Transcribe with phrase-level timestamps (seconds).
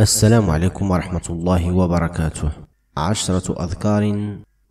[0.00, 2.50] السلام عليكم ورحمة الله وبركاته.
[2.96, 4.02] عشرة أذكار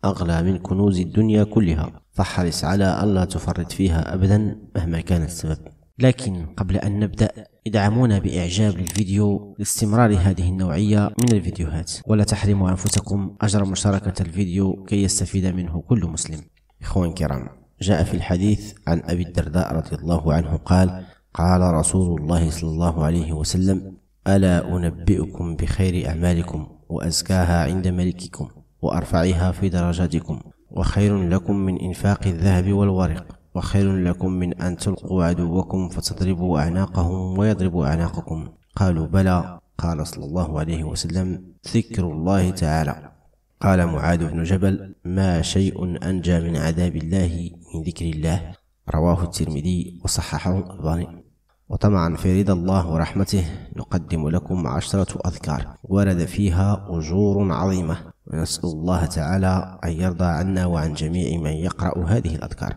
[0.04, 1.90] أغلى من كنوز الدنيا كلها.
[2.12, 5.58] فاحرص على ألا تفرط فيها أبدا مهما كان السبب.
[5.98, 7.30] لكن قبل أن نبدأ
[7.66, 11.92] ادعمونا بإعجاب للفيديو لاستمرار هذه النوعية من الفيديوهات.
[12.06, 16.40] ولا تحرموا أنفسكم أجر مشاركة الفيديو كي يستفيد منه كل مسلم.
[16.82, 17.48] إخوان كرام
[17.82, 23.04] جاء في الحديث عن أبي الدرداء رضي الله عنه قال قال رسول الله صلى الله
[23.04, 28.48] عليه وسلم ألا أنبئكم بخير أعمالكم وأزكاها عند ملككم
[28.82, 30.40] وأرفعها في درجاتكم
[30.70, 37.86] وخير لكم من إنفاق الذهب والورق وخير لكم من أن تلقوا عدوكم فتضربوا أعناقهم ويضربوا
[37.86, 38.48] أعناقكم.
[38.76, 39.58] قالوا بلى.
[39.78, 43.12] قال صلى الله عليه وسلم ذكر الله تعالى.
[43.60, 48.52] قال معاذ بن جبل ما شيء أنجى من عذاب الله من ذكر الله.
[48.94, 51.25] رواه الترمذي وصححه الألباني.
[51.68, 53.44] وطمعا في رضا الله ورحمته
[53.76, 55.76] نقدم لكم عشرة أذكار.
[55.84, 57.96] ورد فيها أجور عظيمة.
[58.26, 62.74] ونسأل الله تعالى أن يرضى عنا وعن جميع من يقرأ هذه الأذكار.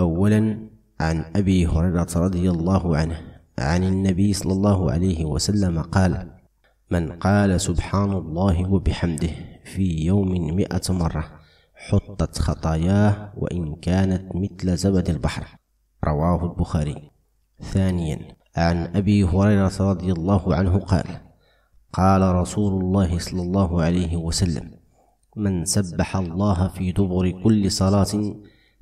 [0.00, 0.68] أولا
[1.00, 3.20] عن أبي هريرة رضي الله عنه
[3.58, 6.30] عن النبي صلى الله عليه وسلم قال
[6.90, 9.30] من قال سبحان الله وبحمده
[9.64, 11.24] في يوم مئة مرة
[11.74, 15.46] حطت خطاياه وإن كانت مثل زبد البحر
[16.04, 17.13] رواه البخاري.
[17.60, 18.18] ثانيا
[18.56, 21.04] عن أبي هريرة رضي الله عنه قال
[21.92, 24.70] قال رسول الله صلى الله عليه وسلم
[25.36, 28.34] من سبح الله في دبر كل صلاة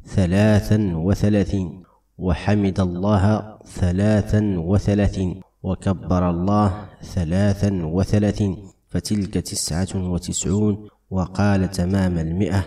[0.06, 1.82] ثلاثا وثلاثين
[2.18, 8.56] وحمد الله ثلاثا وثلاثين وكبر الله ثلاثا وثلاثين
[8.88, 12.64] فتلك تسعة وتسعون وقال تمام المئة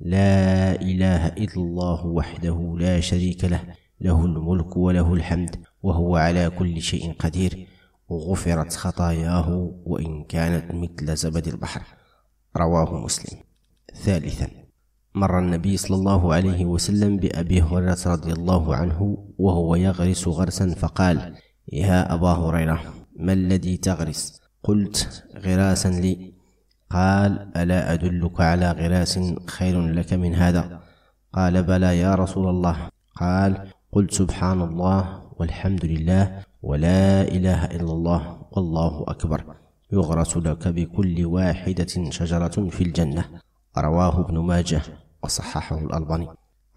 [0.00, 3.60] لا إله إلا الله وحده لا شريك له
[4.04, 7.66] له الملك وله الحمد وهو على كل شيء قدير.
[8.12, 9.48] غفرت خطاياه
[9.86, 11.82] وإن كانت مثل زبد البحر.
[12.56, 13.38] رواه مسلم.
[13.94, 14.48] ثالثا.
[15.14, 21.34] مر النبي صلى الله عليه وسلم بأبي هريرة رضي الله عنه وهو يغرس غرسا فقال
[21.72, 22.80] يا أبا هريرة
[23.16, 26.34] ما الذي تغرس؟ قلت غراسا لي.
[26.90, 30.80] قال ألا أدلك على غراس خير لك من هذا؟
[31.32, 32.88] قال بلى يا رسول الله.
[33.16, 38.22] قال قلت سبحان الله والحمد لله ولا إله إلا الله
[38.52, 39.44] والله أكبر.
[39.92, 43.24] يغرس لك بكل واحدة شجرة في الجنة.
[43.78, 44.82] رواه ابن ماجه
[45.22, 46.28] وصححه الألباني.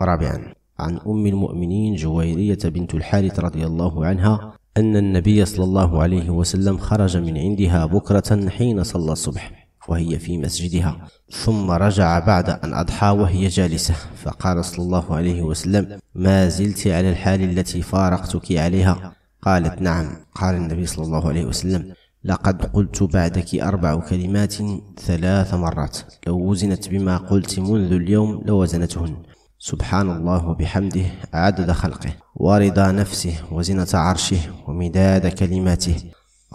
[0.02, 6.30] رابعا عن أم المؤمنين جويرية بنت الحارث رضي الله عنها أن النبي صلى الله عليه
[6.30, 9.57] وسلم خرج من عندها بكرة حين صلى الصبح.
[9.88, 11.08] وهي في مسجدها.
[11.32, 13.96] ثم رجع بعد أن أضحى وهي جالسة.
[14.24, 20.10] فقال صلى الله عليه وسلم ما زلت على الحال التي فارقتك عليها؟ قالت نعم.
[20.36, 21.94] قال النبي صلى الله عليه وسلم
[22.24, 24.54] لقد قلت بعدك أربع كلمات
[25.00, 25.98] ثلاث مرات.
[26.28, 29.16] لو وزنت بما قلت منذ اليوم لوزنتهن.
[29.60, 35.96] سبحان الله وبحمده عدد خلقه ورضا نفسه وزنة عرشه ومداد كلماته.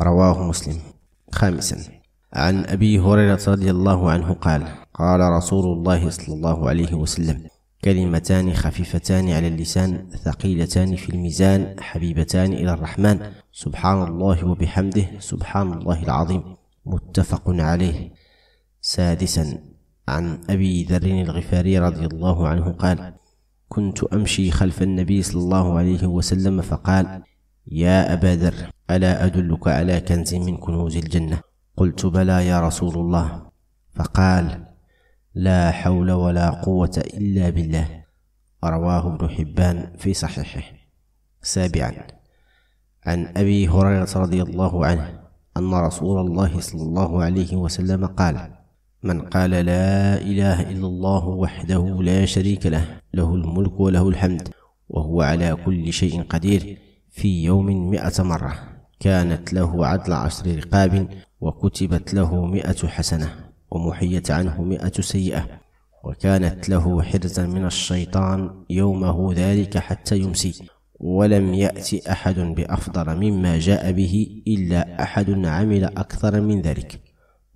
[0.00, 0.78] رواه مسلم.
[1.32, 2.01] خامسا.
[2.32, 7.46] عن أبي هريرة رضي الله عنه قال قال رسول الله صلى الله عليه وسلم
[7.84, 13.32] كلمتان خفيفتان على اللسان ثقيلتان في الميزان حبيبتان إلى الرحمن.
[13.52, 16.42] سبحان الله وبحمده سبحان الله العظيم.
[16.86, 18.12] متفق عليه.
[18.80, 19.58] سادسا
[20.08, 23.14] عن أبي ذر الغفاري رضي الله عنه قال
[23.68, 27.22] كنت أمشي خلف النبي صلى الله عليه وسلم فقال
[27.66, 28.54] يا أبا ذر
[28.90, 33.42] ألا أدلك على كنز من كنوز الجنة؟ قلت بلى يا رسول الله.
[33.94, 34.66] فقال
[35.34, 38.04] لا حول ولا قوة إلا بالله.
[38.64, 40.62] رواه ابن حبان في صحيحه.
[41.42, 41.92] سابعا.
[43.06, 45.20] عن أبي هريرة رضي الله عنه
[45.56, 48.50] أن رسول الله صلى الله عليه وسلم قال
[49.02, 54.48] من قال لا إله إلا الله وحده لا شريك له له الملك وله الحمد
[54.88, 56.78] وهو على كل شيء قدير
[57.10, 58.54] في يوم مئة مرة
[59.00, 61.08] كانت له عدل عشر رقاب
[61.42, 63.28] وكتبت له مئة حسنة
[63.70, 65.46] ومحيت عنه مئة سيئة
[66.04, 70.68] وكانت له حرزا من الشيطان يومه ذلك حتى يمسي
[71.00, 77.00] ولم يأت أحد بأفضل مما جاء به إلا أحد عمل أكثر من ذلك.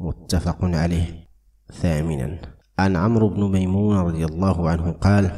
[0.00, 1.28] متفق عليه.
[1.72, 2.38] ثامنا.
[2.78, 5.30] عن عمرو بن ميمون رضي الله عنه قال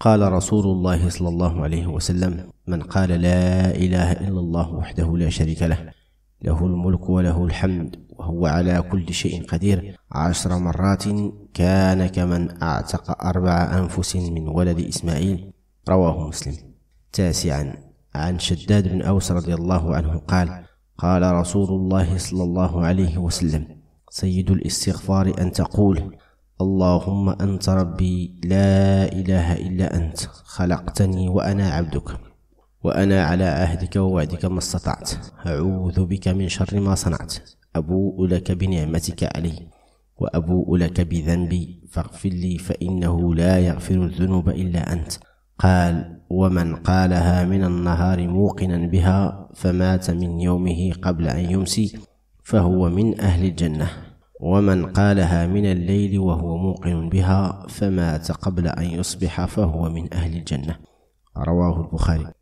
[0.00, 5.30] قال رسول الله صلى الله عليه وسلم من قال لا إله إلا الله وحده لا
[5.30, 5.99] شريك له
[6.42, 9.96] له الملك وله الحمد وهو على كل شيء قدير.
[10.12, 11.04] عشر مرات
[11.54, 15.52] كان كمن أعتق أربع أنفس من ولد إسماعيل.
[15.88, 16.56] رواه مسلم.
[17.12, 17.74] تاسعا.
[18.14, 20.64] عن شداد بن أوس رضي الله عنه قال
[20.98, 23.66] قال رسول الله صلى الله عليه وسلم
[24.10, 26.16] سيد الاستغفار أن تقول
[26.60, 32.29] اللهم أنت ربي لا إله إلا أنت خلقتني وأنا عبدك.
[32.84, 35.10] وأنا على عهدك ووعدك ما استطعت.
[35.46, 37.34] أعوذ بك من شر ما صنعت.
[37.76, 39.68] أبوء لك بنعمتك علي.
[40.16, 41.80] وأبوء لك بذنبي.
[41.90, 45.12] فاغفر لي فإنه لا يغفر الذنوب إلا أنت.
[45.58, 51.98] قال ومن قالها من النهار موقنا بها فمات من يومه قبل أن يمسي
[52.44, 53.90] فهو من أهل الجنة.
[54.40, 60.76] ومن قالها من الليل وهو موقن بها فمات قبل أن يصبح فهو من أهل الجنة.
[61.36, 62.39] رواه البخاري.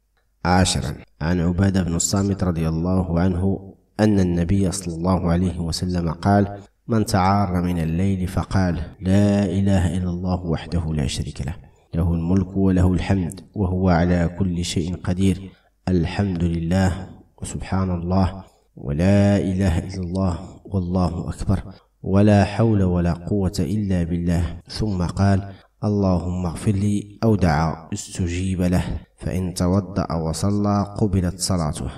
[0.49, 0.95] عاشرا.
[1.21, 6.59] عن عبادة بن الصامت رضي الله عنه أن النبي صلى الله عليه وسلم قال
[6.89, 11.57] من تعار من الليل فقال لا إله إلا الله وحده لا شريك له
[11.95, 15.51] له الملك وله الحمد وهو على كل شيء قدير
[15.89, 17.09] الحمد لله
[17.43, 18.45] وسبحان الله
[18.77, 21.63] ولا إله إلا الله والله أكبر
[22.03, 24.61] ولا حول ولا قوة إلا بالله.
[24.69, 25.53] ثم قال
[25.85, 28.85] اللهم اغفر لي أو دعا استجيب له.
[29.19, 31.91] فإن توضأ وصلى قبلت صلاته.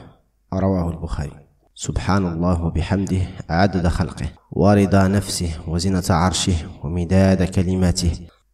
[0.55, 1.33] رواه البخاري.
[1.75, 8.13] سبحان الله وبحمده عدد خلقه ورضا نفسه وزنة عرشه ومداد كلماته.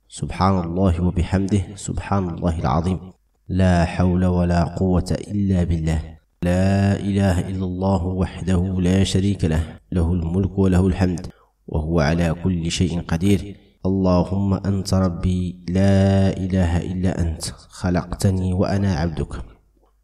[0.09, 2.99] سبحان الله وبحمده سبحان الله العظيم.
[3.49, 6.01] لا حول ولا قوة إلا بالله.
[6.43, 9.63] لا إله إلا الله وحده لا شريك له.
[9.93, 11.27] له الملك وله الحمد
[11.69, 13.57] وهو على كل شيء قدير.
[13.87, 19.33] اللهم أنت ربي لا إله إلا أنت خلقتني وأنا عبدك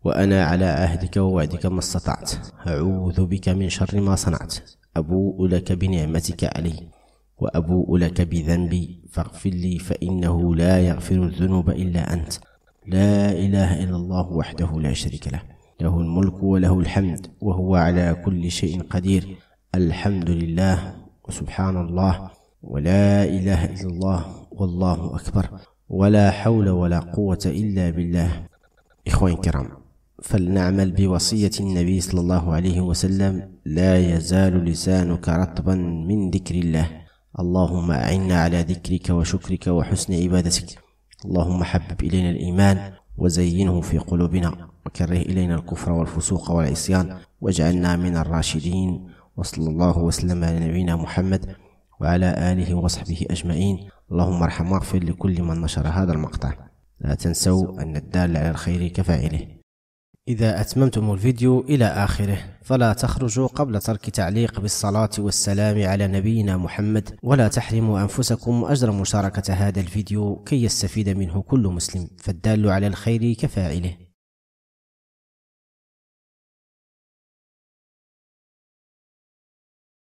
[0.04, 2.32] وأنا على عهدك ووعدك ما استطعت.
[2.66, 4.54] أعوذ بك من شر ما صنعت.
[4.96, 6.88] أبوء لك بنعمتك علي
[7.38, 9.02] وأبوء لك بذنبي.
[9.12, 12.32] فاغفر لي فإنه لا يغفر الذنوب إلا أنت.
[12.86, 15.42] لا إله إلا الله وحده لا شريك له
[15.80, 19.36] له الملك وله الحمد وهو على كل شيء قدير.
[19.74, 20.94] الحمد لله
[21.28, 22.41] وسبحان الله.
[22.62, 25.48] ولا إله إلا الله والله أكبر.
[25.88, 28.46] ولا حول ولا قوة إلا بالله.
[29.06, 29.68] إخواني الكرام
[30.22, 33.50] فلنعمل بوصية النبي صلى الله عليه وسلم.
[33.64, 35.74] لا يزال لسانك رطبا
[36.08, 36.88] من ذكر الله.
[37.40, 40.78] اللهم أعنا على ذكرك وشكرك وحسن عبادتك.
[41.24, 44.68] اللهم حبب إلينا الإيمان وزينه في قلوبنا.
[44.86, 47.16] وكره إلينا الكفر والفسوق والعصيان.
[47.40, 49.06] واجعلنا من الراشدين.
[49.36, 51.56] وصلى الله وسلم على نبينا محمد.
[52.02, 53.88] وعلى آله وصحبه أجمعين.
[54.12, 56.52] اللهم ارحم واغفر لكل من نشر هذا المقطع.
[57.00, 59.46] لا تنسوا أن الدال على الخير كفاعله.
[60.28, 67.16] إذا أتممتم الفيديو إلى آخره فلا تخرجوا قبل ترك تعليق بالصلاة والسلام على نبينا محمد
[67.22, 72.08] ولا تحرموا أنفسكم أجر مشاركة هذا الفيديو كي يستفيد منه كل مسلم.
[72.18, 73.96] فالدال على الخير كفاعله.